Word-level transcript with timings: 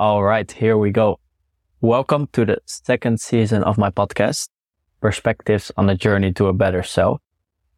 All 0.00 0.22
right, 0.22 0.48
here 0.52 0.78
we 0.78 0.92
go. 0.92 1.18
Welcome 1.80 2.28
to 2.32 2.44
the 2.44 2.58
second 2.66 3.18
season 3.18 3.64
of 3.64 3.76
my 3.76 3.90
podcast, 3.90 4.48
Perspectives 5.00 5.72
on 5.76 5.88
the 5.88 5.96
Journey 5.96 6.32
to 6.34 6.46
a 6.46 6.52
Better 6.52 6.84
Self. 6.84 7.20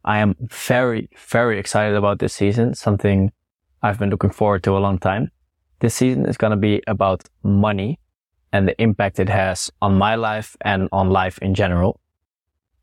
I 0.05 0.19
am 0.19 0.35
very, 0.39 1.09
very 1.27 1.57
excited 1.57 1.95
about 1.95 2.19
this 2.19 2.35
season, 2.35 2.75
something 2.75 3.31
I've 3.81 3.97
been 3.97 4.11
looking 4.11 4.29
forward 4.29 4.61
to 4.65 4.77
a 4.77 4.85
long 4.85 4.99
time. 4.99 5.31
This 5.79 5.95
season 5.95 6.27
is 6.27 6.37
going 6.37 6.51
to 6.51 6.57
be 6.57 6.83
about 6.85 7.27
money 7.41 7.99
and 8.53 8.67
the 8.67 8.79
impact 8.79 9.19
it 9.19 9.29
has 9.29 9.71
on 9.81 9.95
my 9.95 10.13
life 10.13 10.55
and 10.61 10.89
on 10.91 11.09
life 11.09 11.39
in 11.39 11.55
general. 11.55 11.99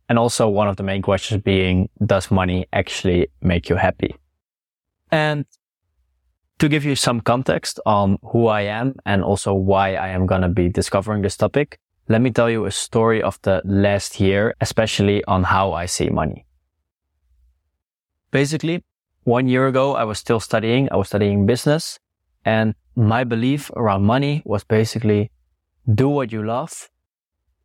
And 0.09 0.19
also 0.19 0.49
one 0.49 0.67
of 0.67 0.79
the 0.79 0.83
main 0.83 1.01
questions 1.01 1.45
being, 1.45 1.91
does 2.05 2.33
money 2.33 2.67
actually 2.73 3.29
make 3.41 3.69
you 3.69 3.77
happy? 3.77 4.17
And 5.13 5.47
to 6.59 6.69
give 6.69 6.85
you 6.85 6.97
some 6.97 7.21
context 7.21 7.79
on 7.87 8.19
who 8.23 8.49
I 8.49 8.63
am 8.63 8.95
and 9.07 9.23
also 9.23 9.55
why 9.55 9.95
I 9.95 10.09
am 10.09 10.27
going 10.27 10.43
to 10.43 10.49
be 10.49 10.69
discovering 10.69 11.23
this 11.23 11.37
topic, 11.37 11.79
let 12.09 12.21
me 12.21 12.31
tell 12.31 12.51
you 12.51 12.65
a 12.65 12.71
story 12.71 13.23
of 13.23 13.39
the 13.43 13.63
last 13.65 14.19
year, 14.19 14.55
especially 14.61 15.23
on 15.25 15.45
how 15.45 15.73
I 15.73 15.87
see 15.87 16.09
money. 16.09 16.47
Basically, 18.31 18.83
one 19.25 19.47
year 19.47 19.67
ago, 19.69 19.95
I 19.95 20.05
was 20.05 20.19
still 20.19 20.41
studying. 20.41 20.89
I 20.91 20.97
was 20.97 21.09
studying 21.09 21.47
business 21.47 21.99
and 22.45 22.75
my 22.97 23.25
belief 23.25 23.71
around 23.77 24.03
money 24.05 24.43
was 24.45 24.65
basically 24.65 25.31
do 25.95 26.09
what 26.09 26.33
you 26.33 26.45
love. 26.45 26.89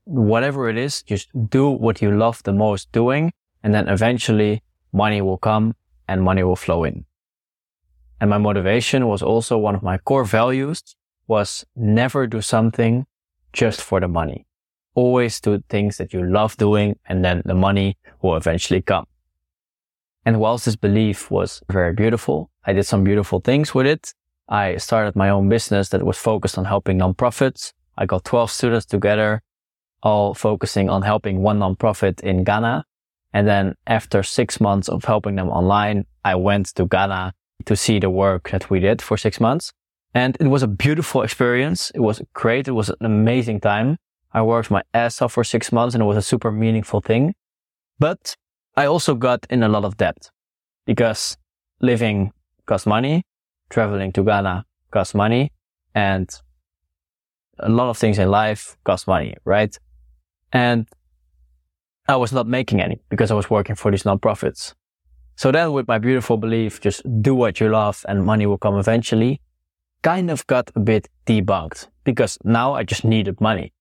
Whatever 0.04 0.70
it 0.70 0.78
is, 0.78 1.02
just 1.04 1.30
do 1.50 1.70
what 1.70 2.02
you 2.02 2.12
love 2.12 2.44
the 2.44 2.54
most 2.54 2.92
doing. 2.92 3.32
And 3.64 3.74
then 3.74 3.88
eventually 3.88 4.62
money 4.92 5.22
will 5.22 5.38
come 5.38 5.76
and 6.08 6.22
money 6.22 6.44
will 6.44 6.58
flow 6.58 6.84
in. 6.84 7.06
And 8.24 8.30
my 8.30 8.38
motivation 8.38 9.08
was 9.08 9.22
also 9.22 9.58
one 9.58 9.76
of 9.76 9.84
my 9.84 9.98
core 9.98 10.24
values 10.24 10.82
was 11.28 11.66
never 11.76 12.26
do 12.26 12.40
something 12.40 13.06
just 13.52 13.82
for 13.82 14.00
the 14.00 14.08
money. 14.08 14.48
Always 14.96 15.42
do 15.42 15.62
things 15.68 15.98
that 15.98 16.14
you 16.14 16.24
love 16.26 16.56
doing 16.56 16.98
and 17.06 17.26
then 17.26 17.42
the 17.44 17.54
money 17.54 17.98
will 18.22 18.38
eventually 18.38 18.82
come. 18.82 19.08
And 20.26 20.40
whilst 20.40 20.64
this 20.64 20.78
belief 20.78 21.30
was 21.30 21.62
very 21.68 21.92
beautiful, 21.92 22.50
I 22.66 22.72
did 22.72 22.86
some 22.86 23.04
beautiful 23.04 23.42
things 23.42 23.76
with 23.76 23.86
it. 23.86 24.14
I 24.48 24.78
started 24.78 25.18
my 25.18 25.28
own 25.28 25.50
business 25.50 25.90
that 25.90 26.06
was 26.06 26.18
focused 26.18 26.58
on 26.58 26.64
helping 26.64 27.00
nonprofits. 27.00 27.74
I 27.98 28.06
got 28.06 28.24
12 28.24 28.50
students 28.50 28.86
together, 28.86 29.42
all 30.02 30.34
focusing 30.34 30.90
on 30.90 31.02
helping 31.02 31.42
one 31.42 31.60
nonprofit 31.60 32.22
in 32.22 32.46
Ghana. 32.46 32.86
And 33.34 33.46
then 33.50 33.76
after 33.86 34.24
six 34.24 34.62
months 34.62 34.88
of 34.88 35.04
helping 35.04 35.36
them 35.36 35.50
online, 35.50 36.06
I 36.24 36.36
went 36.36 36.68
to 36.76 36.86
Ghana 36.86 37.34
to 37.66 37.76
see 37.76 38.00
the 38.00 38.10
work 38.10 38.50
that 38.52 38.70
we 38.70 38.80
did 38.80 39.02
for 39.02 39.18
six 39.18 39.40
months. 39.40 39.72
And 40.14 40.38
it 40.40 40.48
was 40.48 40.64
a 40.64 40.68
beautiful 40.68 41.22
experience. 41.24 41.92
It 41.96 42.02
was 42.02 42.22
great. 42.34 42.68
It 42.68 42.72
was 42.72 42.90
an 42.90 43.06
amazing 43.06 43.62
time. 43.62 43.98
I 44.32 44.42
worked 44.42 44.72
my 44.72 44.84
ass 44.94 45.22
off 45.22 45.34
for 45.34 45.44
six 45.44 45.72
months 45.72 45.96
and 45.96 46.02
it 46.02 46.06
was 46.06 46.18
a 46.18 46.22
super 46.22 46.52
meaningful 46.52 47.02
thing. 47.02 47.36
But 48.00 48.36
I 48.76 48.86
also 48.86 49.16
got 49.16 49.46
in 49.50 49.64
a 49.64 49.70
lot 49.70 49.86
of 49.86 49.98
debt 49.98 50.30
because 50.86 51.38
living 51.82 52.32
costs 52.66 52.88
money, 52.88 53.24
traveling 53.70 54.12
to 54.14 54.24
Ghana 54.24 54.66
costs 54.92 55.14
money, 55.14 55.52
and 55.94 56.30
a 57.60 57.70
lot 57.70 57.90
of 57.90 57.98
things 57.98 58.20
in 58.20 58.30
life 58.30 58.78
cost 58.84 59.08
money, 59.08 59.36
right? 59.46 59.78
And 60.52 60.88
I 62.08 62.16
was 62.16 62.34
not 62.34 62.48
making 62.48 62.82
any 62.82 63.00
because 63.10 63.32
I 63.32 63.36
was 63.36 63.50
working 63.50 63.76
for 63.76 63.92
these 63.92 64.04
nonprofits. 64.04 64.74
So 65.36 65.52
then 65.52 65.72
with 65.74 65.88
my 65.88 65.98
beautiful 65.98 66.38
belief, 66.38 66.80
just 66.80 67.02
do 67.22 67.34
what 67.36 67.60
you 67.60 67.70
love 67.70 68.06
and 68.08 68.24
money 68.26 68.46
will 68.46 68.58
come 68.58 68.78
eventually, 68.78 69.42
kind 70.04 70.30
of 70.30 70.46
got 70.48 70.72
a 70.76 70.80
bit 70.80 71.10
debunked 71.26 71.88
because 72.04 72.38
now 72.44 72.74
I 72.74 72.84
just 72.84 73.04
needed 73.04 73.42
money. 73.42 73.74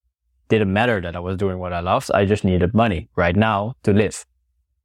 Didn't 0.49 0.73
matter 0.73 1.01
that 1.01 1.17
I 1.17 1.21
was 1.21 1.37
doing 1.37 1.59
what 1.59 1.73
I 1.73 1.81
loved. 1.81 2.11
I 2.13 2.25
just 2.25 2.45
needed 2.45 2.75
money 2.75 3.09
right 3.17 3.37
now 3.37 3.75
to 3.83 3.93
live. 3.93 4.25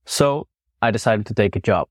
So 0.05 0.47
I 0.81 0.91
decided 0.91 1.25
to 1.27 1.33
take 1.33 1.55
a 1.55 1.59
job. 1.59 1.87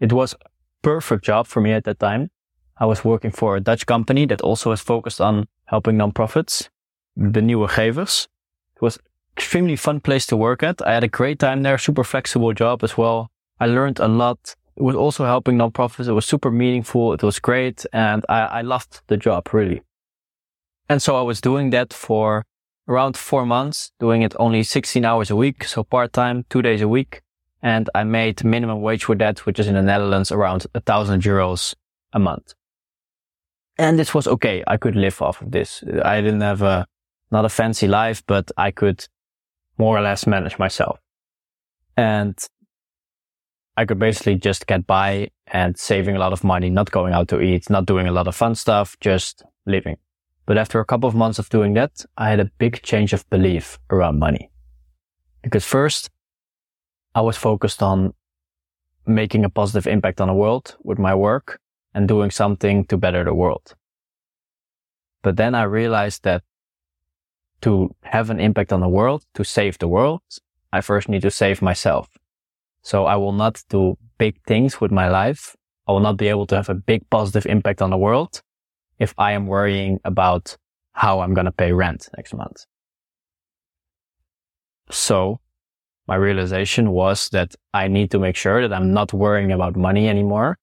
It 0.00 0.12
was 0.12 0.34
a 0.34 0.48
perfect 0.82 1.24
job 1.24 1.46
for 1.46 1.60
me 1.60 1.72
at 1.72 1.84
that 1.84 1.98
time. 1.98 2.30
I 2.78 2.84
was 2.84 3.04
working 3.04 3.30
for 3.30 3.56
a 3.56 3.60
Dutch 3.60 3.86
company 3.86 4.26
that 4.26 4.42
also 4.42 4.70
was 4.70 4.80
focused 4.80 5.20
on 5.20 5.46
helping 5.64 5.96
nonprofits, 5.96 6.68
the 7.16 7.40
Nieuwe 7.40 7.68
Gevers. 7.68 8.28
It 8.76 8.82
was 8.82 8.98
extremely 9.36 9.76
fun 9.76 10.00
place 10.00 10.26
to 10.26 10.36
work 10.36 10.62
at. 10.62 10.86
I 10.86 10.92
had 10.94 11.04
a 11.04 11.08
great 11.08 11.38
time 11.38 11.62
there, 11.62 11.78
super 11.78 12.04
flexible 12.04 12.52
job 12.52 12.84
as 12.84 12.98
well. 12.98 13.30
I 13.58 13.66
learned 13.66 14.00
a 14.00 14.08
lot. 14.08 14.54
It 14.76 14.82
was 14.82 14.96
also 14.96 15.24
helping 15.24 15.56
nonprofits. 15.56 16.08
It 16.08 16.12
was 16.12 16.26
super 16.26 16.50
meaningful. 16.50 17.14
It 17.14 17.22
was 17.22 17.38
great. 17.38 17.86
And 17.92 18.24
I, 18.28 18.40
I 18.40 18.62
loved 18.62 19.00
the 19.06 19.16
job 19.16 19.52
really. 19.52 19.82
And 20.88 21.02
so 21.02 21.16
I 21.16 21.22
was 21.22 21.40
doing 21.40 21.70
that 21.70 21.92
for 21.92 22.44
around 22.88 23.16
four 23.16 23.44
months, 23.44 23.92
doing 23.98 24.22
it 24.22 24.34
only 24.38 24.62
16 24.62 25.04
hours 25.04 25.30
a 25.30 25.36
week. 25.36 25.64
So 25.64 25.82
part 25.82 26.12
time, 26.12 26.44
two 26.48 26.62
days 26.62 26.82
a 26.82 26.88
week. 26.88 27.22
And 27.62 27.90
I 27.94 28.04
made 28.04 28.44
minimum 28.44 28.80
wage 28.82 29.08
with 29.08 29.18
that, 29.18 29.46
which 29.46 29.58
is 29.58 29.66
in 29.66 29.74
the 29.74 29.82
Netherlands 29.82 30.30
around 30.30 30.66
a 30.74 30.80
thousand 30.80 31.22
euros 31.22 31.74
a 32.12 32.18
month. 32.18 32.54
And 33.78 33.98
this 33.98 34.14
was 34.14 34.26
okay. 34.26 34.62
I 34.66 34.76
could 34.76 34.94
live 34.94 35.20
off 35.20 35.42
of 35.42 35.50
this. 35.50 35.82
I 36.04 36.20
didn't 36.20 36.42
have 36.42 36.62
a, 36.62 36.86
not 37.30 37.44
a 37.44 37.48
fancy 37.48 37.88
life, 37.88 38.22
but 38.26 38.50
I 38.56 38.70
could 38.70 39.06
more 39.78 39.96
or 39.96 40.00
less 40.00 40.26
manage 40.26 40.58
myself. 40.58 40.98
And 41.96 42.38
I 43.76 43.84
could 43.84 43.98
basically 43.98 44.36
just 44.36 44.66
get 44.66 44.86
by 44.86 45.30
and 45.48 45.78
saving 45.78 46.16
a 46.16 46.18
lot 46.18 46.32
of 46.32 46.42
money, 46.42 46.70
not 46.70 46.90
going 46.90 47.12
out 47.12 47.28
to 47.28 47.40
eat, 47.40 47.68
not 47.68 47.86
doing 47.86 48.06
a 48.06 48.12
lot 48.12 48.26
of 48.26 48.34
fun 48.34 48.54
stuff, 48.54 48.96
just 49.00 49.42
living. 49.66 49.98
But 50.46 50.56
after 50.56 50.80
a 50.80 50.84
couple 50.84 51.08
of 51.08 51.14
months 51.14 51.38
of 51.38 51.48
doing 51.50 51.74
that, 51.74 52.04
I 52.16 52.30
had 52.30 52.40
a 52.40 52.50
big 52.58 52.82
change 52.82 53.12
of 53.12 53.28
belief 53.28 53.78
around 53.90 54.18
money. 54.18 54.50
Because 55.42 55.64
first, 55.64 56.10
I 57.14 57.20
was 57.20 57.36
focused 57.36 57.82
on 57.82 58.14
making 59.06 59.44
a 59.44 59.50
positive 59.50 59.86
impact 59.86 60.20
on 60.20 60.28
the 60.28 60.34
world 60.34 60.76
with 60.82 60.98
my 60.98 61.14
work 61.14 61.60
and 61.94 62.08
doing 62.08 62.30
something 62.30 62.84
to 62.86 62.96
better 62.96 63.24
the 63.24 63.34
world. 63.34 63.74
But 65.22 65.36
then 65.36 65.54
I 65.54 65.62
realized 65.62 66.22
that 66.24 66.42
to 67.62 67.94
have 68.02 68.30
an 68.30 68.40
impact 68.40 68.72
on 68.72 68.80
the 68.80 68.88
world, 68.88 69.24
to 69.34 69.44
save 69.44 69.78
the 69.78 69.88
world, 69.88 70.22
I 70.72 70.80
first 70.80 71.08
need 71.08 71.22
to 71.22 71.30
save 71.30 71.62
myself. 71.62 72.08
So 72.86 73.04
I 73.04 73.16
will 73.16 73.32
not 73.32 73.64
do 73.68 73.98
big 74.16 74.40
things 74.46 74.80
with 74.80 74.92
my 74.92 75.08
life. 75.08 75.56
I 75.88 75.90
will 75.92 76.06
not 76.08 76.16
be 76.16 76.28
able 76.28 76.46
to 76.46 76.54
have 76.54 76.68
a 76.68 76.74
big 76.74 77.02
positive 77.10 77.44
impact 77.44 77.82
on 77.82 77.90
the 77.90 77.98
world 77.98 78.40
if 79.00 79.12
I 79.18 79.32
am 79.32 79.48
worrying 79.48 79.98
about 80.04 80.56
how 80.92 81.18
I'm 81.18 81.34
going 81.34 81.46
to 81.46 81.58
pay 81.62 81.72
rent 81.72 82.08
next 82.16 82.32
month. 82.32 82.64
So 84.88 85.40
my 86.06 86.14
realization 86.14 86.92
was 86.92 87.28
that 87.30 87.56
I 87.74 87.88
need 87.88 88.12
to 88.12 88.20
make 88.20 88.36
sure 88.36 88.62
that 88.62 88.72
I'm 88.72 88.92
not 88.92 89.12
worrying 89.12 89.50
about 89.50 89.74
money 89.74 90.08
anymore 90.08 90.56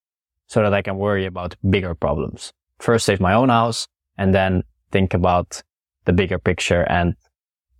so 0.48 0.62
that 0.62 0.74
I 0.74 0.82
can 0.82 0.98
worry 0.98 1.26
about 1.26 1.58
bigger 1.70 1.94
problems. 1.94 2.54
First 2.80 3.06
save 3.06 3.20
my 3.20 3.34
own 3.34 3.50
house 3.50 3.86
and 4.18 4.34
then 4.34 4.64
think 4.94 5.14
about 5.14 5.62
the 6.06 6.14
bigger 6.14 6.40
picture 6.40 6.84
and 6.84 7.16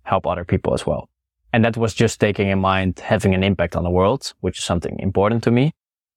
help 0.02 0.26
other 0.26 0.44
people 0.44 0.74
as 0.74 0.84
well. 0.84 1.08
And 1.54 1.64
that 1.64 1.76
was 1.76 1.94
just 1.94 2.18
taking 2.18 2.48
in 2.48 2.58
mind 2.58 2.98
having 2.98 3.32
an 3.32 3.44
impact 3.44 3.76
on 3.76 3.84
the 3.84 3.90
world, 3.90 4.34
which 4.40 4.58
is 4.58 4.64
something 4.64 4.98
important 4.98 5.44
to 5.44 5.52
me. 5.52 5.70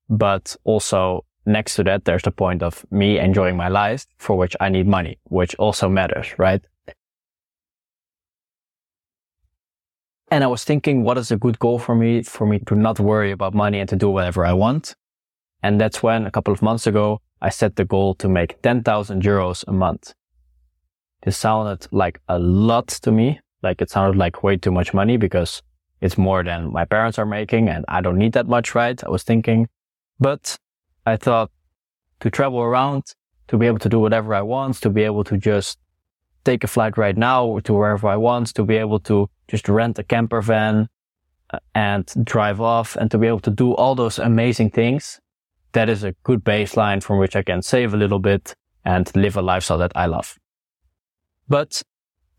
But 0.09 0.55
also 0.63 1.25
next 1.45 1.75
to 1.75 1.83
that, 1.83 2.05
there's 2.05 2.23
the 2.23 2.31
point 2.31 2.63
of 2.63 2.83
me 2.89 3.19
enjoying 3.19 3.55
my 3.55 3.67
life 3.67 4.07
for 4.17 4.35
which 4.35 4.55
I 4.59 4.69
need 4.69 4.87
money, 4.87 5.19
which 5.25 5.53
also 5.59 5.89
matters, 5.89 6.33
right? 6.39 6.63
And 10.31 10.43
I 10.43 10.47
was 10.47 10.63
thinking, 10.63 11.03
what 11.03 11.19
is 11.19 11.29
a 11.29 11.37
good 11.37 11.59
goal 11.59 11.77
for 11.77 11.93
me, 11.93 12.23
for 12.23 12.47
me 12.47 12.57
to 12.65 12.73
not 12.73 12.99
worry 12.99 13.29
about 13.29 13.53
money 13.53 13.79
and 13.79 13.89
to 13.89 13.95
do 13.95 14.09
whatever 14.09 14.43
I 14.43 14.53
want? 14.53 14.95
And 15.61 15.79
that's 15.79 16.01
when 16.01 16.25
a 16.25 16.31
couple 16.31 16.51
of 16.51 16.63
months 16.63 16.87
ago, 16.87 17.21
I 17.43 17.49
set 17.49 17.75
the 17.75 17.85
goal 17.85 18.15
to 18.15 18.27
make 18.27 18.59
10,000 18.63 19.21
euros 19.21 19.63
a 19.67 19.71
month. 19.71 20.15
This 21.21 21.37
sounded 21.37 21.87
like 21.91 22.21
a 22.27 22.39
lot 22.39 22.87
to 22.87 23.11
me, 23.11 23.39
like 23.63 23.81
it 23.81 23.89
sounded 23.89 24.17
like 24.17 24.43
way 24.43 24.57
too 24.57 24.71
much 24.71 24.93
money 24.93 25.17
because 25.17 25.61
it's 26.01 26.17
more 26.17 26.43
than 26.43 26.71
my 26.71 26.85
parents 26.85 27.17
are 27.17 27.25
making 27.25 27.69
and 27.69 27.83
I 27.87 28.01
don't 28.01 28.17
need 28.17 28.33
that 28.33 28.47
much, 28.47 28.75
right? 28.75 29.01
I 29.03 29.09
was 29.09 29.23
thinking, 29.23 29.67
but 30.19 30.57
I 31.05 31.17
thought 31.17 31.51
to 32.19 32.29
travel 32.29 32.59
around, 32.59 33.03
to 33.47 33.57
be 33.57 33.67
able 33.67 33.79
to 33.79 33.89
do 33.89 33.99
whatever 33.99 34.33
I 34.33 34.41
want, 34.41 34.75
to 34.81 34.89
be 34.89 35.03
able 35.03 35.23
to 35.25 35.37
just 35.37 35.79
take 36.43 36.63
a 36.63 36.67
flight 36.67 36.97
right 36.97 37.17
now 37.17 37.59
to 37.59 37.73
wherever 37.73 38.07
I 38.07 38.17
want, 38.17 38.53
to 38.55 38.63
be 38.63 38.75
able 38.75 38.99
to 39.01 39.29
just 39.47 39.69
rent 39.69 39.99
a 39.99 40.03
camper 40.03 40.41
van 40.41 40.89
uh, 41.51 41.59
and 41.73 42.05
drive 42.23 42.59
off 42.61 42.95
and 42.95 43.09
to 43.11 43.17
be 43.17 43.27
able 43.27 43.39
to 43.41 43.51
do 43.51 43.73
all 43.73 43.95
those 43.95 44.19
amazing 44.19 44.71
things. 44.71 45.19
That 45.71 45.89
is 45.89 46.03
a 46.03 46.13
good 46.23 46.43
baseline 46.43 47.01
from 47.01 47.19
which 47.19 47.35
I 47.35 47.43
can 47.43 47.61
save 47.61 47.93
a 47.93 47.97
little 47.97 48.19
bit 48.19 48.53
and 48.85 49.13
live 49.15 49.37
a 49.37 49.41
lifestyle 49.41 49.77
that 49.79 49.91
I 49.95 50.05
love. 50.05 50.37
But 51.47 51.81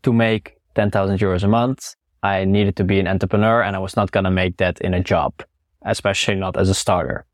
to 0.03 0.13
make 0.13 0.58
10,000 0.75 1.19
euros 1.19 1.43
a 1.43 1.47
month, 1.47 1.95
I 2.21 2.45
needed 2.45 2.75
to 2.77 2.83
be 2.83 2.99
an 2.99 3.07
entrepreneur 3.07 3.61
and 3.61 3.75
I 3.75 3.79
was 3.79 3.95
not 3.95 4.11
going 4.11 4.25
to 4.25 4.31
make 4.31 4.57
that 4.57 4.79
in 4.81 4.93
a 4.93 5.01
job, 5.01 5.33
especially 5.83 6.35
not 6.35 6.57
as 6.57 6.69
a 6.69 6.73
starter. 6.73 7.25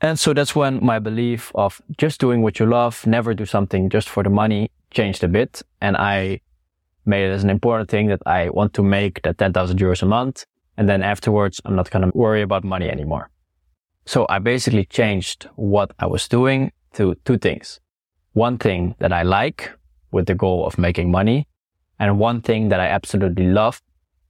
And 0.00 0.18
so 0.18 0.34
that's 0.34 0.54
when 0.54 0.84
my 0.84 0.98
belief 0.98 1.52
of 1.54 1.80
just 1.96 2.20
doing 2.20 2.42
what 2.42 2.58
you 2.58 2.66
love, 2.66 3.06
never 3.06 3.34
do 3.34 3.46
something 3.46 3.88
just 3.88 4.08
for 4.08 4.22
the 4.22 4.30
money 4.30 4.70
changed 4.90 5.24
a 5.24 5.28
bit 5.28 5.62
and 5.80 5.96
I 5.96 6.40
made 7.06 7.28
it 7.28 7.32
as 7.32 7.44
an 7.44 7.50
important 7.50 7.90
thing 7.90 8.08
that 8.08 8.22
I 8.26 8.48
want 8.50 8.72
to 8.74 8.82
make 8.82 9.22
that 9.22 9.38
10,000 9.38 9.78
euros 9.78 10.02
a 10.02 10.06
month. 10.06 10.44
And 10.76 10.88
then 10.88 11.02
afterwards, 11.02 11.60
I'm 11.64 11.76
not 11.76 11.90
going 11.90 12.10
to 12.10 12.16
worry 12.16 12.42
about 12.42 12.64
money 12.64 12.88
anymore. 12.88 13.30
So 14.06 14.26
I 14.28 14.38
basically 14.38 14.84
changed 14.86 15.48
what 15.56 15.92
I 15.98 16.06
was 16.06 16.28
doing 16.28 16.72
to 16.94 17.14
two 17.24 17.38
things. 17.38 17.80
One 18.32 18.58
thing 18.58 18.94
that 18.98 19.12
I 19.12 19.22
like 19.22 19.70
with 20.10 20.26
the 20.26 20.34
goal 20.34 20.66
of 20.66 20.78
making 20.78 21.10
money 21.10 21.46
and 21.98 22.18
one 22.18 22.40
thing 22.40 22.68
that 22.68 22.80
I 22.80 22.86
absolutely 22.86 23.46
love 23.46 23.82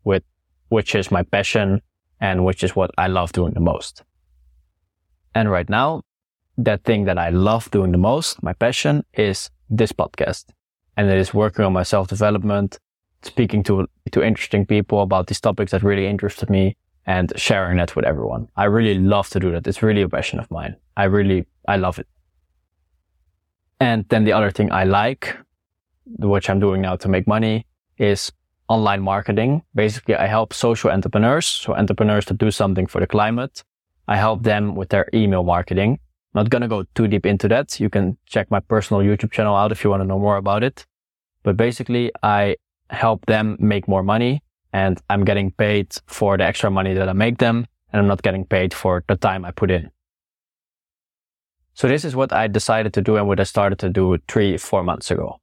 with, 0.04 0.22
which 0.68 0.94
is 0.94 1.10
my 1.10 1.22
passion 1.22 1.80
and 2.20 2.44
which 2.44 2.62
is 2.64 2.76
what 2.76 2.90
I 2.98 3.06
love 3.06 3.32
doing 3.32 3.54
the 3.54 3.60
most. 3.60 4.02
And 5.34 5.50
right 5.50 5.68
now, 5.68 6.02
that 6.56 6.84
thing 6.84 7.04
that 7.04 7.18
I 7.18 7.30
love 7.30 7.70
doing 7.70 7.92
the 7.92 7.98
most, 7.98 8.42
my 8.42 8.52
passion 8.52 9.04
is 9.14 9.50
this 9.68 9.92
podcast. 9.92 10.46
And 10.96 11.10
it 11.10 11.18
is 11.18 11.34
working 11.34 11.64
on 11.64 11.72
my 11.72 11.82
self 11.82 12.08
development, 12.08 12.78
speaking 13.22 13.62
to, 13.64 13.88
to 14.12 14.22
interesting 14.22 14.64
people 14.64 15.02
about 15.02 15.26
these 15.26 15.40
topics 15.40 15.72
that 15.72 15.82
really 15.82 16.06
interested 16.06 16.48
me 16.48 16.76
and 17.06 17.32
sharing 17.36 17.78
that 17.78 17.96
with 17.96 18.04
everyone. 18.04 18.48
I 18.56 18.64
really 18.64 18.98
love 18.98 19.28
to 19.30 19.40
do 19.40 19.50
that. 19.52 19.66
It's 19.66 19.82
really 19.82 20.02
a 20.02 20.08
passion 20.08 20.38
of 20.38 20.50
mine. 20.50 20.76
I 20.96 21.04
really, 21.04 21.46
I 21.66 21.76
love 21.76 21.98
it. 21.98 22.06
And 23.80 24.08
then 24.08 24.24
the 24.24 24.32
other 24.32 24.50
thing 24.50 24.70
I 24.70 24.84
like, 24.84 25.36
which 26.06 26.50
I'm 26.50 26.60
doing 26.60 26.80
now 26.80 26.96
to 26.96 27.08
make 27.08 27.26
money 27.26 27.66
is 27.98 28.32
online 28.68 29.02
marketing. 29.02 29.62
Basically, 29.74 30.14
I 30.14 30.26
help 30.26 30.52
social 30.52 30.90
entrepreneurs, 30.90 31.46
so 31.46 31.74
entrepreneurs 31.74 32.24
to 32.26 32.34
do 32.34 32.50
something 32.50 32.86
for 32.86 33.00
the 33.00 33.06
climate. 33.06 33.62
I 34.08 34.16
help 34.16 34.42
them 34.42 34.74
with 34.74 34.90
their 34.90 35.08
email 35.14 35.42
marketing. 35.42 35.98
Not 36.34 36.50
gonna 36.50 36.68
go 36.68 36.84
too 36.94 37.08
deep 37.08 37.26
into 37.26 37.48
that. 37.48 37.78
You 37.80 37.88
can 37.88 38.16
check 38.26 38.50
my 38.50 38.60
personal 38.60 39.02
YouTube 39.02 39.30
channel 39.30 39.56
out 39.56 39.72
if 39.72 39.84
you 39.84 39.90
want 39.90 40.02
to 40.02 40.06
know 40.06 40.18
more 40.18 40.36
about 40.36 40.64
it. 40.64 40.84
But 41.42 41.56
basically, 41.56 42.10
I 42.22 42.56
help 42.90 43.26
them 43.26 43.56
make 43.60 43.86
more 43.88 44.02
money 44.02 44.42
and 44.72 45.00
I'm 45.08 45.24
getting 45.24 45.52
paid 45.52 45.94
for 46.06 46.36
the 46.36 46.44
extra 46.44 46.70
money 46.70 46.94
that 46.94 47.08
I 47.08 47.12
make 47.12 47.38
them 47.38 47.66
and 47.92 48.00
I'm 48.00 48.08
not 48.08 48.22
getting 48.22 48.44
paid 48.44 48.74
for 48.74 49.04
the 49.06 49.16
time 49.16 49.44
I 49.44 49.52
put 49.52 49.70
in. 49.70 49.90
So 51.74 51.88
this 51.88 52.04
is 52.04 52.14
what 52.16 52.32
I 52.32 52.46
decided 52.46 52.92
to 52.94 53.02
do 53.02 53.16
and 53.16 53.26
what 53.26 53.40
I 53.40 53.44
started 53.44 53.78
to 53.80 53.88
do 53.88 54.18
three, 54.28 54.56
four 54.56 54.82
months 54.82 55.10
ago. 55.10 55.40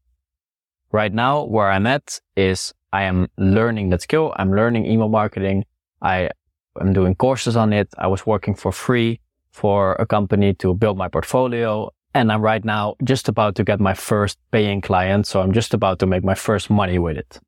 Right 0.91 1.13
now, 1.13 1.45
where 1.45 1.71
I'm 1.71 1.87
at 1.87 2.19
is 2.35 2.73
I 2.91 3.03
am 3.03 3.29
learning 3.37 3.89
that 3.89 4.01
skill. 4.01 4.33
I'm 4.35 4.51
learning 4.53 4.85
email 4.85 5.07
marketing. 5.07 5.63
I 6.01 6.31
am 6.79 6.91
doing 6.91 7.15
courses 7.15 7.55
on 7.55 7.71
it. 7.71 7.87
I 7.97 8.07
was 8.07 8.25
working 8.25 8.55
for 8.55 8.73
free 8.73 9.21
for 9.51 9.93
a 9.93 10.05
company 10.05 10.53
to 10.55 10.73
build 10.73 10.97
my 10.97 11.07
portfolio. 11.07 11.89
And 12.13 12.29
I'm 12.29 12.41
right 12.41 12.63
now 12.65 12.95
just 13.05 13.29
about 13.29 13.55
to 13.55 13.63
get 13.63 13.79
my 13.79 13.93
first 13.93 14.37
paying 14.51 14.81
client. 14.81 15.27
So 15.27 15.41
I'm 15.41 15.53
just 15.53 15.73
about 15.73 15.99
to 15.99 16.05
make 16.05 16.25
my 16.25 16.35
first 16.35 16.69
money 16.69 16.99
with 16.99 17.17
it. 17.17 17.39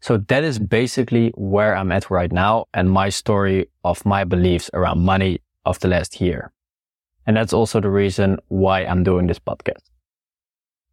So 0.00 0.18
that 0.18 0.42
is 0.42 0.58
basically 0.58 1.32
where 1.36 1.76
I'm 1.76 1.92
at 1.92 2.10
right 2.10 2.32
now 2.32 2.66
and 2.74 2.90
my 2.90 3.08
story 3.08 3.68
of 3.84 4.04
my 4.04 4.24
beliefs 4.24 4.68
around 4.74 5.00
money 5.00 5.40
of 5.64 5.78
the 5.78 5.88
last 5.88 6.20
year. 6.20 6.52
And 7.24 7.36
that's 7.36 7.52
also 7.52 7.80
the 7.80 7.88
reason 7.88 8.38
why 8.48 8.80
I'm 8.80 9.04
doing 9.04 9.28
this 9.28 9.38
podcast. 9.38 9.93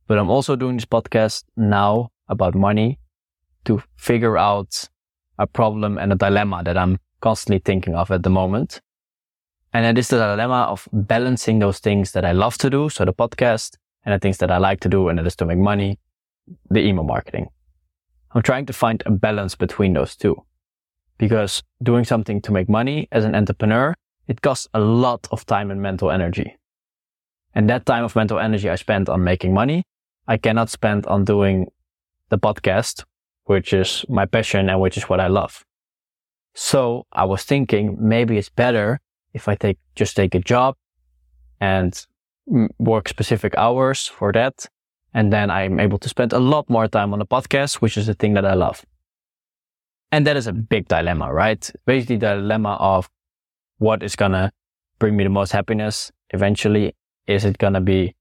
But 0.07 0.17
I'm 0.17 0.29
also 0.29 0.55
doing 0.55 0.77
this 0.77 0.85
podcast 0.85 1.43
now 1.55 2.09
about 2.27 2.55
money 2.55 2.99
to 3.65 3.81
figure 3.95 4.37
out 4.37 4.89
a 5.37 5.47
problem 5.47 5.97
and 5.97 6.11
a 6.11 6.15
dilemma 6.15 6.63
that 6.63 6.77
I'm 6.77 6.99
constantly 7.21 7.59
thinking 7.59 7.95
of 7.95 8.11
at 8.11 8.23
the 8.23 8.29
moment. 8.29 8.81
And 9.73 9.85
it 9.85 9.97
is 9.97 10.09
the 10.09 10.17
dilemma 10.17 10.67
of 10.69 10.87
balancing 10.91 11.59
those 11.59 11.79
things 11.79 12.11
that 12.11 12.25
I 12.25 12.33
love 12.33 12.57
to 12.59 12.69
do. 12.69 12.89
So 12.89 13.05
the 13.05 13.13
podcast 13.13 13.77
and 14.03 14.13
the 14.13 14.19
things 14.19 14.37
that 14.39 14.51
I 14.51 14.57
like 14.57 14.79
to 14.81 14.89
do 14.89 15.07
and 15.07 15.17
that 15.17 15.27
is 15.27 15.35
to 15.37 15.45
make 15.45 15.57
money, 15.57 15.99
the 16.69 16.81
email 16.81 17.03
marketing. 17.03 17.47
I'm 18.33 18.41
trying 18.41 18.65
to 18.65 18.73
find 18.73 19.03
a 19.05 19.11
balance 19.11 19.55
between 19.55 19.93
those 19.93 20.15
two 20.15 20.35
because 21.17 21.63
doing 21.83 22.03
something 22.03 22.41
to 22.41 22.51
make 22.51 22.67
money 22.67 23.07
as 23.11 23.25
an 23.25 23.35
entrepreneur, 23.35 23.93
it 24.27 24.41
costs 24.41 24.67
a 24.73 24.79
lot 24.79 25.27
of 25.31 25.45
time 25.45 25.69
and 25.69 25.81
mental 25.81 26.09
energy. 26.09 26.57
And 27.53 27.69
that 27.69 27.85
time 27.85 28.03
of 28.03 28.15
mental 28.15 28.39
energy 28.39 28.69
I 28.69 28.75
spend 28.75 29.09
on 29.09 29.23
making 29.23 29.53
money, 29.53 29.83
I 30.31 30.37
cannot 30.37 30.69
spend 30.69 31.05
on 31.07 31.25
doing 31.25 31.67
the 32.29 32.37
podcast, 32.37 33.03
which 33.51 33.73
is 33.73 34.05
my 34.07 34.25
passion 34.25 34.69
and 34.69 34.79
which 34.79 34.95
is 34.95 35.09
what 35.09 35.19
I 35.19 35.27
love. 35.27 35.65
So 36.55 37.05
I 37.11 37.25
was 37.25 37.43
thinking 37.43 37.97
maybe 37.99 38.37
it's 38.37 38.47
better 38.47 39.01
if 39.33 39.49
I 39.49 39.55
take, 39.55 39.77
just 39.93 40.15
take 40.15 40.33
a 40.33 40.39
job 40.39 40.77
and 41.59 41.91
work 42.79 43.09
specific 43.09 43.53
hours 43.57 44.07
for 44.07 44.31
that. 44.31 44.69
And 45.13 45.33
then 45.33 45.51
I'm 45.51 45.81
able 45.81 45.99
to 45.99 46.07
spend 46.07 46.31
a 46.31 46.39
lot 46.39 46.69
more 46.69 46.87
time 46.87 47.11
on 47.11 47.19
the 47.19 47.25
podcast, 47.25 47.81
which 47.81 47.97
is 47.97 48.07
the 48.07 48.13
thing 48.13 48.33
that 48.35 48.45
I 48.45 48.53
love. 48.53 48.85
And 50.13 50.25
that 50.27 50.37
is 50.37 50.47
a 50.47 50.53
big 50.53 50.87
dilemma, 50.87 51.33
right? 51.33 51.69
Basically 51.85 52.15
the 52.15 52.35
dilemma 52.35 52.77
of 52.79 53.09
what 53.79 54.01
is 54.01 54.15
going 54.15 54.31
to 54.31 54.49
bring 54.97 55.17
me 55.17 55.25
the 55.25 55.29
most 55.29 55.51
happiness 55.51 56.09
eventually. 56.29 56.95
Is 57.27 57.43
it 57.43 57.57
going 57.57 57.73
to 57.73 57.81
be 57.81 58.15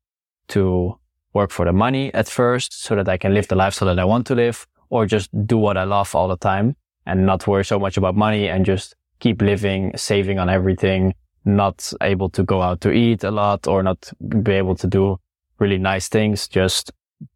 to 0.48 0.99
work 1.32 1.50
for 1.50 1.64
the 1.64 1.72
money 1.72 2.12
at 2.14 2.28
first 2.28 2.82
so 2.82 2.96
that 2.96 3.08
I 3.08 3.16
can 3.16 3.34
live 3.34 3.48
the 3.48 3.56
lifestyle 3.56 3.88
that 3.88 3.98
I 3.98 4.04
want 4.04 4.26
to 4.28 4.34
live 4.34 4.66
or 4.88 5.06
just 5.06 5.30
do 5.46 5.56
what 5.56 5.76
I 5.76 5.84
love 5.84 6.14
all 6.14 6.28
the 6.28 6.36
time 6.36 6.76
and 7.06 7.26
not 7.26 7.46
worry 7.46 7.64
so 7.64 7.78
much 7.78 7.96
about 7.96 8.16
money 8.16 8.48
and 8.48 8.64
just 8.64 8.94
keep 9.20 9.40
living, 9.40 9.92
saving 9.96 10.38
on 10.38 10.48
everything, 10.48 11.14
not 11.44 11.92
able 12.02 12.28
to 12.30 12.42
go 12.42 12.62
out 12.62 12.80
to 12.82 12.90
eat 12.90 13.24
a 13.24 13.30
lot 13.30 13.66
or 13.66 13.82
not 13.82 14.12
be 14.42 14.52
able 14.52 14.74
to 14.76 14.86
do 14.86 15.18
really 15.58 15.78
nice 15.78 16.08
things, 16.08 16.48
just 16.48 16.92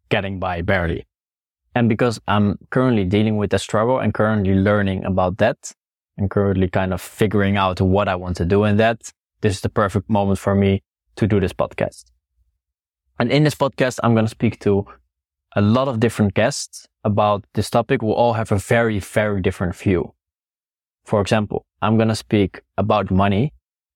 getting 0.09 0.39
by 0.39 0.61
barely. 0.61 1.05
And 1.73 1.89
because 1.89 2.19
I'm 2.27 2.57
currently 2.69 3.03
dealing 3.03 3.37
with 3.37 3.51
the 3.51 3.59
struggle 3.59 3.99
and 3.99 4.13
currently 4.13 4.55
learning 4.55 5.05
about 5.05 5.37
that 5.37 5.73
and 6.17 6.31
currently 6.31 6.69
kind 6.69 6.93
of 6.93 7.01
figuring 7.01 7.57
out 7.57 7.81
what 7.81 8.07
I 8.07 8.15
want 8.15 8.37
to 8.37 8.45
do 8.45 8.63
in 8.63 8.77
that, 8.77 9.11
this 9.41 9.55
is 9.55 9.61
the 9.61 9.69
perfect 9.69 10.09
moment 10.09 10.39
for 10.39 10.55
me 10.55 10.83
to 11.17 11.27
do 11.27 11.39
this 11.39 11.53
podcast. 11.53 12.14
And 13.17 13.31
in 13.31 13.43
this 13.43 13.55
podcast, 13.55 13.99
I'm 14.03 14.13
going 14.13 14.25
to 14.25 14.29
speak 14.29 14.59
to 14.61 14.85
a 15.55 15.61
lot 15.61 15.87
of 15.87 16.01
different 16.01 16.33
guests 16.33 16.87
about 17.05 17.45
this 17.53 17.69
topic 17.69 18.01
will 18.01 18.13
all 18.13 18.33
have 18.33 18.51
a 18.51 18.57
very, 18.57 18.99
very 18.99 19.41
different 19.41 19.75
view. 19.75 20.13
For 21.05 21.21
example, 21.21 21.65
I'm 21.81 21.95
going 21.95 22.09
to 22.09 22.15
speak 22.15 22.61
about 22.77 23.11
money 23.11 23.53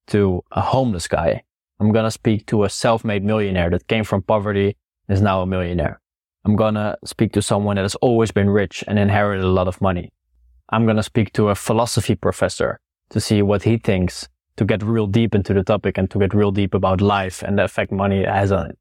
to 0.08 0.42
a 0.52 0.62
homeless 0.62 1.08
guy. 1.08 1.44
I'm 1.82 1.92
going 1.92 2.06
to 2.06 2.12
speak 2.12 2.46
to 2.48 2.64
a 2.64 2.70
self-made 2.70 3.24
millionaire 3.24 3.70
that 3.72 3.88
came 3.88 4.06
from 4.06 4.22
poverty 4.22 4.78
and 5.08 5.18
is 5.18 5.22
now 5.22 5.42
a 5.42 5.46
millionaire. 5.46 6.00
I'm 6.46 6.56
going 6.56 6.76
to 6.76 6.98
speak 7.04 7.34
to 7.34 7.42
someone 7.42 7.76
that 7.76 7.82
has 7.82 7.96
always 7.96 8.32
been 8.32 8.50
rich 8.50 8.86
and 8.88 8.98
inherited 8.98 9.44
a 9.44 9.50
lot 9.50 9.68
of 9.68 9.82
money. 9.82 10.14
I'm 10.70 10.86
going 10.86 10.98
to 10.98 11.04
speak 11.04 11.34
to 11.34 11.50
a 11.50 11.56
philosophy 11.56 12.16
professor 12.16 12.80
to 13.10 13.20
see 13.20 13.42
what 13.42 13.64
he 13.64 13.78
thinks 13.78 14.30
to 14.56 14.64
get 14.64 14.82
real 14.82 15.08
deep 15.08 15.36
into 15.36 15.54
the 15.54 15.64
topic 15.64 15.98
and 15.98 16.10
to 16.12 16.20
get 16.20 16.34
real 16.34 16.52
deep 16.52 16.74
about 16.74 17.02
life 17.02 17.44
and 17.44 17.58
the 17.58 17.66
effect 17.66 17.92
money 17.92 18.24
has 18.24 18.52
on 18.52 18.68
it. 18.68 18.78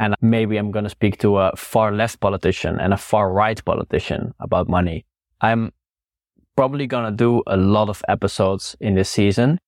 And 0.00 0.16
maybe 0.22 0.56
I'm 0.56 0.70
going 0.70 0.84
to 0.84 0.90
speak 0.90 1.18
to 1.18 1.36
a 1.36 1.54
far 1.54 1.92
left 1.92 2.20
politician 2.20 2.80
and 2.80 2.92
a 2.92 2.96
far 2.96 3.30
right 3.30 3.62
politician 3.64 4.34
about 4.40 4.68
money. 4.68 5.04
I'm 5.42 5.72
probably 6.56 6.86
going 6.86 7.04
to 7.04 7.16
do 7.16 7.42
a 7.46 7.56
lot 7.56 7.88
of 7.90 8.02
episodes 8.08 8.74
in 8.80 8.94
this 8.94 9.10
season 9.10 9.58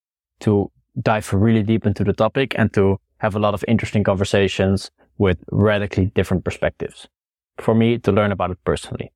to 0.41 0.73
dive 1.01 1.33
really 1.33 1.63
deep 1.63 1.87
into 1.87 2.03
the 2.03 2.15
topic 2.15 2.55
and 2.57 2.73
to 2.73 2.99
have 3.19 3.37
a 3.37 3.39
lot 3.39 3.55
of 3.55 3.65
interesting 3.69 4.05
conversations 4.05 4.91
with 5.19 5.39
radically 5.53 6.07
different 6.15 6.45
perspectives 6.45 7.07
for 7.59 7.75
me 7.75 7.99
to 7.99 8.11
learn 8.11 8.33
about 8.33 8.51
it 8.51 8.59
personally. 8.65 9.13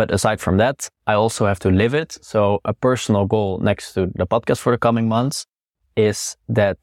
But 0.00 0.10
aside 0.12 0.40
from 0.40 0.56
that, 0.56 0.88
I 1.06 1.12
also 1.12 1.44
have 1.44 1.58
to 1.58 1.68
live 1.68 1.92
it. 1.92 2.16
So 2.22 2.60
a 2.64 2.72
personal 2.72 3.26
goal 3.26 3.58
next 3.58 3.92
to 3.92 4.06
the 4.14 4.26
podcast 4.26 4.56
for 4.60 4.72
the 4.72 4.78
coming 4.78 5.06
months 5.10 5.46
is 5.94 6.38
that 6.48 6.78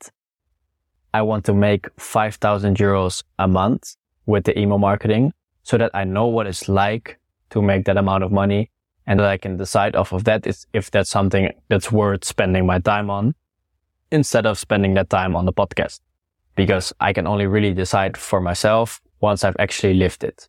I 1.15 1.23
want 1.23 1.43
to 1.45 1.53
make 1.55 1.87
5,000 1.99 2.77
euros 2.77 3.23
a 3.39 3.47
month 3.47 3.95
with 4.27 4.43
the 4.43 4.53
email 4.59 4.77
marketing 4.77 5.33
so 5.63 5.79
that 5.79 5.89
I 5.95 6.03
know 6.03 6.27
what 6.27 6.45
it's 6.45 6.69
like 6.69 7.17
to 7.49 7.59
make 7.59 7.85
that 7.85 7.97
amount 7.97 8.23
of 8.23 8.31
money 8.31 8.69
and 9.07 9.19
that 9.19 9.25
I 9.25 9.37
can 9.37 9.57
decide 9.57 9.95
off 9.95 10.13
of 10.13 10.25
that 10.25 10.45
is 10.45 10.67
if 10.73 10.91
that's 10.91 11.09
something 11.09 11.49
that's 11.69 11.91
worth 11.91 12.23
spending 12.23 12.67
my 12.67 12.77
time 12.77 13.09
on 13.09 13.33
instead 14.11 14.45
of 14.45 14.59
spending 14.59 14.93
that 14.93 15.09
time 15.09 15.35
on 15.35 15.45
the 15.45 15.53
podcast 15.53 16.01
because 16.55 16.93
I 16.99 17.13
can 17.13 17.25
only 17.25 17.47
really 17.47 17.73
decide 17.73 18.15
for 18.15 18.41
myself 18.41 19.01
once 19.21 19.43
I've 19.43 19.57
actually 19.57 19.95
lived 19.95 20.23
it. 20.23 20.47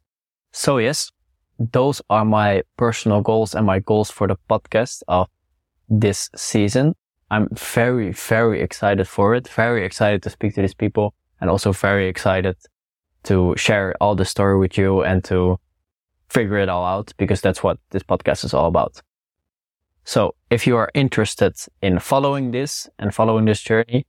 So 0.53 0.77
yes, 0.77 1.11
those 1.59 2.01
are 2.09 2.25
my 2.25 2.63
personal 2.77 3.21
goals 3.21 3.55
and 3.55 3.67
my 3.67 3.81
goals 3.81 4.11
for 4.11 4.27
the 4.27 4.37
podcast 4.49 5.03
of 5.09 5.29
this 5.89 6.31
season. 6.37 6.95
I'm 7.31 7.49
very, 7.53 8.13
very 8.13 8.61
excited 8.63 9.09
for 9.09 9.35
it. 9.35 9.49
Very 9.49 9.85
excited 9.85 10.23
to 10.23 10.31
speak 10.31 10.55
to 10.55 10.63
these 10.63 10.75
people 10.75 11.15
and 11.41 11.51
also 11.51 11.73
very 11.73 12.09
excited 12.09 12.57
to 13.25 13.55
share 13.57 13.95
all 14.01 14.15
the 14.15 14.25
story 14.25 14.59
with 14.59 14.79
you 14.79 15.03
and 15.03 15.23
to 15.25 15.59
figure 16.29 16.59
it 16.59 16.69
all 16.69 16.85
out 16.85 17.13
because 17.17 17.41
that's 17.41 17.63
what 17.63 17.79
this 17.91 18.03
podcast 18.03 18.45
is 18.45 18.55
all 18.55 18.67
about. 18.67 19.03
So 20.05 20.35
if 20.51 20.67
you 20.67 20.77
are 20.77 20.91
interested 20.95 21.55
in 21.83 21.99
following 21.99 22.53
this 22.53 22.89
and 22.99 23.15
following 23.15 23.45
this 23.45 23.61
journey, 23.61 24.07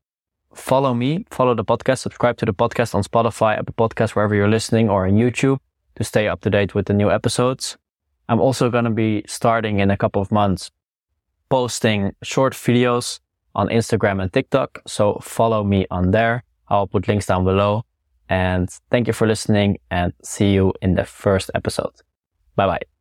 follow 0.54 0.94
me, 0.94 1.26
follow 1.30 1.56
the 1.56 1.66
podcast, 1.66 2.00
subscribe 2.00 2.38
to 2.38 2.46
the 2.46 2.54
podcast 2.54 2.96
on 2.96 3.04
Spotify, 3.04 3.58
Apple 3.58 3.74
Podcast, 3.76 4.12
wherever 4.12 4.36
you're 4.36 4.48
listening 4.48 4.90
or 4.90 5.08
on 5.08 5.14
YouTube 5.14 5.60
to 6.00 6.04
stay 6.04 6.28
up 6.28 6.42
to 6.42 6.50
date 6.50 6.74
with 6.74 6.88
the 6.88 6.94
new 6.94 7.12
episodes. 7.12 7.78
I'm 8.30 8.40
also 8.40 8.70
going 8.70 8.86
to 8.86 8.90
be 8.90 9.24
starting 9.28 9.80
in 9.80 9.92
a 9.92 9.98
couple 9.98 10.22
of 10.22 10.32
months 10.32 10.72
posting 11.50 12.16
short 12.24 12.54
videos 12.54 13.20
on 13.54 13.68
Instagram 13.68 14.22
and 14.22 14.32
TikTok. 14.32 14.82
So 14.88 15.20
follow 15.22 15.64
me 15.64 15.86
on 15.92 16.12
there. 16.12 16.44
I'll 16.70 16.88
put 16.88 17.08
links 17.08 17.26
down 17.26 17.44
below 17.44 17.84
and 18.30 18.70
thank 18.92 19.08
you 19.08 19.14
for 19.14 19.28
listening 19.28 19.78
and 19.92 20.14
see 20.24 20.54
you 20.54 20.74
in 20.82 20.96
the 20.96 21.06
first 21.06 21.52
episode. 21.54 21.94
Bye 22.56 22.68
bye. 22.68 22.99